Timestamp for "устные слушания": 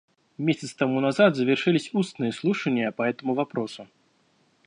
1.93-2.91